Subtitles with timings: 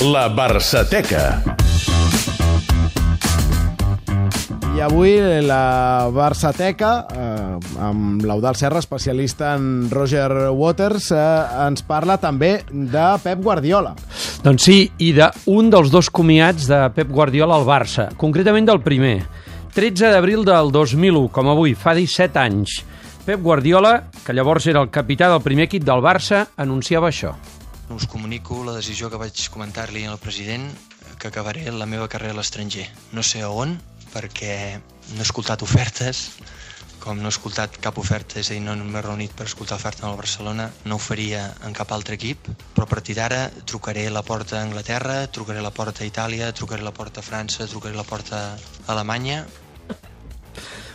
[0.00, 1.42] La Barçateca.
[4.74, 12.16] I avui la Barçateca, eh, amb l'Eudal Serra, especialista en Roger Waters, eh, ens parla
[12.16, 13.92] també de Pep Guardiola.
[14.42, 19.26] Doncs sí, i d'un dels dos comiats de Pep Guardiola al Barça, concretament del primer.
[19.74, 22.80] 13 d'abril del 2001, com avui, fa 17 anys.
[23.26, 27.36] Pep Guardiola, que llavors era el capità del primer equip del Barça, anunciava això.
[27.90, 30.68] Us comunico la decisió que vaig comentar-li al president
[31.18, 32.84] que acabaré la meva carrera a l'estranger.
[33.10, 33.72] No sé a on,
[34.12, 34.54] perquè
[35.10, 36.20] no he escoltat ofertes,
[37.02, 40.06] com no he escoltat cap oferta, és a dir, no m'he reunit per escoltar oferta
[40.06, 42.46] al Barcelona, no ho faria en cap altre equip,
[42.76, 46.86] però a partir d'ara trucaré la porta a Anglaterra, trucaré la porta a Itàlia, trucaré
[46.86, 49.42] la porta a França, trucaré la porta a Alemanya,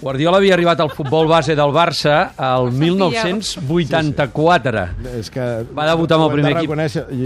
[0.00, 4.82] Guardiola havia arribat al futbol base del Barça al 1984.
[5.18, 5.44] És que
[5.76, 6.70] Va debutar amb el primer equip.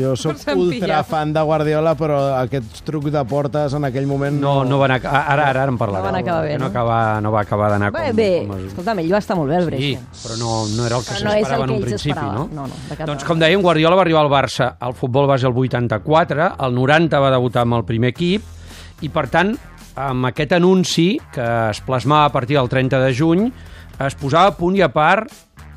[0.01, 4.53] Jo sóc ultra fan de Guardiola, però aquests trucs de portes en aquell moment No,
[4.65, 5.01] no va anar...
[5.05, 6.11] Ara, ara, ara en parlarem.
[6.11, 6.71] No acabar bé, no, no?
[6.71, 8.01] acaba, no va acabar d'anar com...
[8.17, 10.01] bé, com es- escolta'm, ell va estar molt bé Sí, Brescia.
[10.23, 12.25] però no, no era el que Però no el s'esperava en que un principi, no?
[12.53, 12.75] No, no,
[13.07, 17.19] doncs com dèiem, Guardiola va arribar al Barça al futbol base el 84, al 90
[17.21, 18.43] va debutar amb el primer equip,
[19.03, 19.55] i per tant,
[19.99, 23.49] amb aquest anunci, que es plasmava a partir del 30 de juny,
[24.01, 25.31] es posava a punt i a part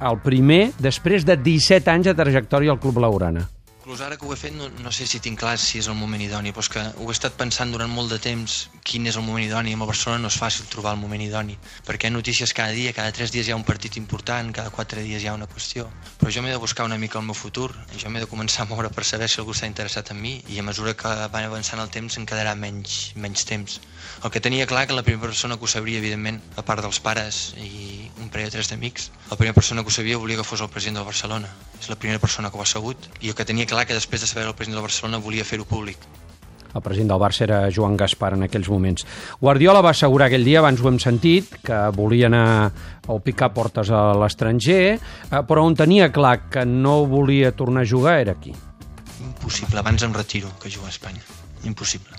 [0.04, 3.48] el primer després de 17 anys de trajectòria al Club Laurana.
[3.84, 5.98] Inclús ara que ho he fet no, no sé si tinc clar si és el
[6.00, 8.54] moment idoni, però és que ho he estat pensant durant molt de temps
[8.88, 9.74] quin és el moment idoni.
[9.76, 12.94] El Barcelona no és fàcil trobar el moment idoni, perquè hi ha notícies cada dia,
[12.96, 15.90] cada tres dies hi ha un partit important, cada quatre dies hi ha una qüestió.
[16.22, 18.70] Però jo m'he de buscar una mica el meu futur, jo m'he de començar a
[18.72, 21.84] moure per saber si algú està interessat en mi i a mesura que va avançant
[21.84, 23.82] el temps em quedarà menys, menys temps.
[24.24, 27.04] El que tenia clar que la primera persona que ho sabria, evidentment, a part dels
[27.04, 30.48] pares i un parell o tres d'amics, la primera persona que ho sabia volia que
[30.48, 31.52] fos el president del Barcelona.
[31.82, 34.22] És la primera persona que ho ha sabut i el que tenia clar que després
[34.22, 35.98] de saber el president del Barcelona volia fer-ho públic.
[36.74, 39.06] El president del Barça era Joan Gaspar en aquells moments.
[39.42, 42.72] Guardiola va assegurar aquell dia, abans ho hem sentit, que volia anar
[43.14, 47.90] o picar portes a l'estranger, eh, però on tenia clar que no volia tornar a
[47.90, 48.56] jugar era aquí.
[49.22, 51.22] Impossible, abans em retiro que jugar a Espanya.
[51.64, 52.18] Impossible.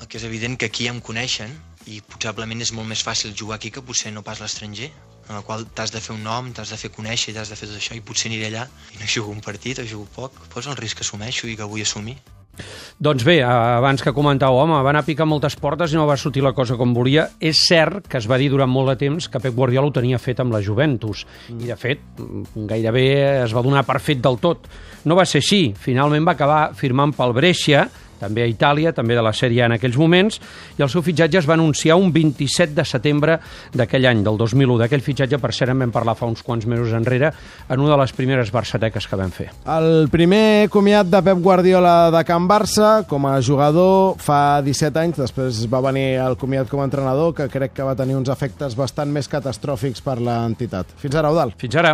[0.00, 1.54] El que és evident que aquí ja em coneixen
[1.86, 4.90] i possiblement és molt més fàcil jugar aquí que potser no pas l'estranger,
[5.28, 7.68] en el qual t'has de fer un nom, t'has de fer conèixer, t'has de fer
[7.70, 10.46] tot això i potser aniré allà i no jugo un partit o jugo poc.
[10.52, 12.18] Pues el risc que assumeixo i que vull assumir.
[13.02, 16.16] Doncs bé, abans que comentàveu, home, va anar a picar moltes portes i no va
[16.20, 17.26] sortir la cosa com volia.
[17.42, 20.20] És cert que es va dir durant molt de temps que Pep Guardiola ho tenia
[20.22, 21.24] fet amb la Juventus.
[21.50, 23.06] I, de fet, mm, gairebé
[23.42, 24.68] es va donar per fet del tot.
[25.04, 25.74] No va ser així.
[25.74, 27.88] Finalment va acabar firmant pel Brescia,
[28.24, 30.40] també a Itàlia, també de la Sèrie A en aquells moments,
[30.78, 33.38] i el seu fitxatge es va anunciar un 27 de setembre
[33.76, 34.78] d'aquell any, del 2001.
[34.84, 37.32] D'aquell fitxatge, per cert, en vam parlar fa uns quants mesos enrere,
[37.68, 39.50] en una de les primeres barçateques que vam fer.
[39.76, 45.20] El primer comiat de Pep Guardiola de Can Barça com a jugador fa 17 anys,
[45.20, 48.76] després va venir el comiat com a entrenador, que crec que va tenir uns efectes
[48.78, 50.96] bastant més catastròfics per l'entitat.
[51.02, 51.54] Fins ara, Eudal.
[51.60, 51.92] Fins ara.